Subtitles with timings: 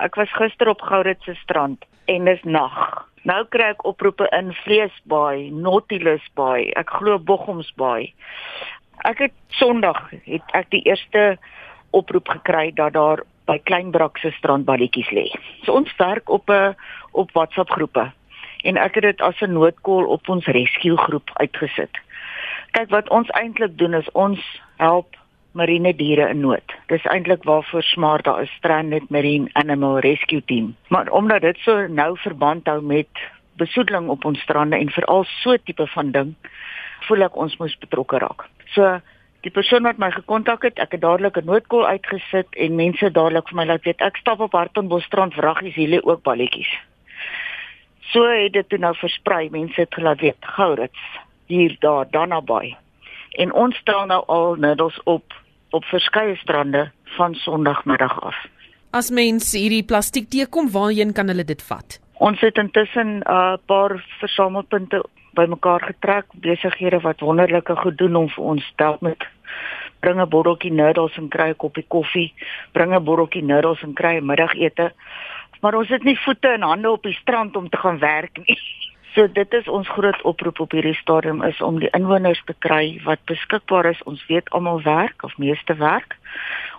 [0.00, 2.76] Ek was gister op Gourit se strand en dis nag.
[3.28, 8.12] Nou kry ek oproepe in Vleesbaai, Nautilus Baai, ek glo Bochoms Baai.
[9.06, 11.36] Ek het Sondag het ek die eerste
[11.92, 15.28] oproep gekry dat daar by Kleinbrak se strandballetjies lê.
[15.62, 16.74] So ons werk op 'n
[17.12, 18.10] op WhatsApp groepe
[18.64, 21.94] en ek het dit as 'n noodkol op ons rescue groep uitgesit.
[22.70, 24.40] Kyk wat ons eintlik doen is ons
[24.76, 25.16] help
[25.52, 26.71] marine diere in nood.
[26.86, 30.76] Dis eintlik waarvoor SMART daar is, Stranded Marine Animal Rescue Team.
[30.88, 33.08] Maar omdat dit so nou verband hou met
[33.56, 36.34] besoedeling op ons strande en veral so tipe van ding,
[37.06, 38.46] voel ek ons moet betrokke raak.
[38.74, 38.98] So
[39.42, 43.48] die persoon wat my gekontak het, ek het dadelik 'n noodkol uitgesit en mense dadelik
[43.48, 46.70] vir my laat weet ek stap op Hartenbos strand vraggies lê ook balletjies.
[48.12, 51.00] So het dit toe nou versprei, mense het gelaat weet Gourits
[51.46, 52.76] hier daar dan naby.
[53.30, 55.41] En ons stel nou al middels op
[55.72, 58.36] op verskeie strande van Sondagmiddag af.
[58.90, 61.98] As mense hierdie plastiek teekom, waarheen kan hulle dit vat?
[62.20, 65.02] Ons het intussen 'n uh, paar versamelpunte
[65.34, 69.26] bymekaar getrek, besighede wat wonderlike goed doen om vir ons help met
[70.00, 72.34] bring 'n botteltjie noodles en kry 'n koppie koffie,
[72.72, 74.92] bring 'n botteltjie noodles en kry 'n middagete.
[75.60, 78.58] Maar ons het nie voete en hande op die strand om te gaan werk nie.
[79.12, 82.96] So dit is ons groot oproep op hierdie stadium is om die inwoners te kry
[83.04, 84.00] wat beskikbaar is.
[84.08, 86.16] Ons weet almal werk of meeste werk.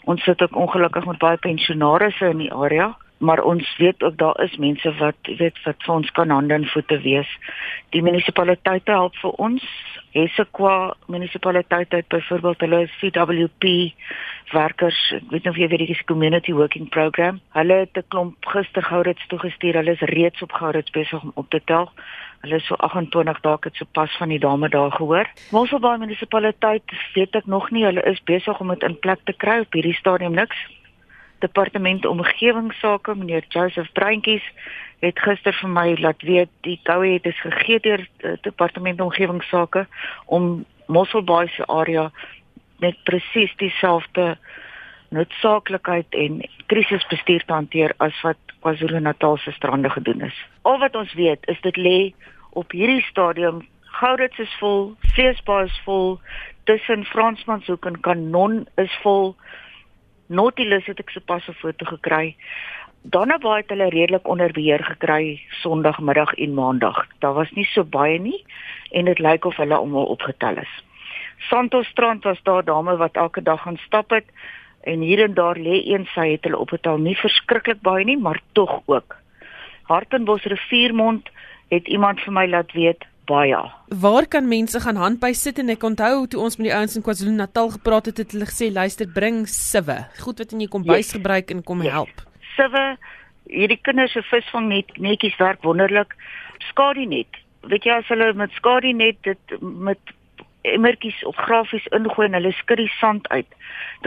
[0.09, 2.90] Ons sit ook ongelukkig met baie pensionaarsse in die area,
[3.22, 6.66] maar ons weet ook daar is mense wat weet wat vir ons kan hande en
[6.73, 7.30] voete wees.
[7.94, 9.70] Die munisipaliteite help vir ons.
[10.14, 13.64] Hesekwa munisipaliteit het byvoorbeeld hulle CWP
[14.53, 17.39] werkers, ek weet nie of jy weet is community working program.
[17.58, 19.73] Hulle het 'n klomp gister Gourits toegestuur.
[19.73, 21.89] Hulle is reeds op Gourits besig om op te tel.
[22.41, 25.30] Hulle is so 28 dae het so pas van die dame daar gehoor.
[25.52, 29.59] Mosselbaai munisipaliteit weet ek nog nie, hulle is besig om dit in plek te kry
[29.59, 30.58] op hierdie stadium niks.
[31.44, 34.46] Departement omgewingsake, meneer Joseph Treintjies
[35.04, 39.86] het gister vir my laat weet die koue het is gegee deur die departement omgewingsake
[40.26, 42.09] om Mosselbaai se area
[42.80, 44.38] met presies dieselfde
[45.14, 50.38] noodsaaklikheid en krisisbestuur te hanteer as wat KwaZulu-Natal se strande gedoen is.
[50.62, 52.00] Al wat ons weet is dit lê
[52.50, 53.62] op hierdie stadium
[53.94, 56.18] Gourits is vol, Feesbaai is vol,
[56.66, 59.36] tussen Fransmanshoek en Kanon is vol.
[60.34, 62.36] Nautilus het ek sopas 'n foto gekry.
[63.02, 67.08] Dannabaai het hulle redelik onder beheer gekry Sondagmiddag en Maandag.
[67.20, 68.46] Daar was nie so baie nie
[68.92, 70.84] en dit lyk of hulle almal opgetel is.
[71.38, 74.26] Santos Strand was daar dame wat elke dag gaan stap het
[74.82, 78.42] en hier en daar lê een sy het hulle opgetel nie verskriklik baie nie maar
[78.52, 79.16] tog ook.
[79.84, 81.30] Hartenbos riviermond
[81.68, 83.59] het iemand vir my laat weet baie.
[84.03, 87.06] Waar kan mense gaan handby sit en ek onthou toe ons met die ouens in
[87.06, 90.03] KwaZulu-Natal gepraat het het hulle gesê luister bring siwe.
[90.23, 91.16] Goed wat in jou kombuis yes.
[91.17, 91.95] gebruik en kom yes.
[91.97, 92.25] help.
[92.56, 92.84] Siwe
[93.51, 96.16] hierdie kinders se visvang net netjies werk wonderlik.
[96.69, 97.39] Skadu net.
[97.69, 100.16] Weet jy as hulle met skadu net dit met
[100.63, 103.47] emmertjies of grafies ingooi en hulle skud die sand uit,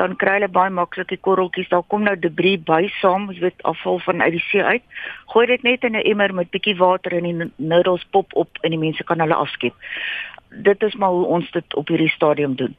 [0.00, 1.68] dan kry hulle baie maklik die korreltjies.
[1.72, 4.84] Daar kom nou debris by saam, jy weet, afval van uit die see uit.
[5.32, 8.70] Gooi dit net in 'n emmer met bietjie water en die noodles pop op en
[8.70, 9.74] die mense kan hulle afskep.
[10.50, 12.76] Dit is maar hoe ons dit op hierdie stadium doen.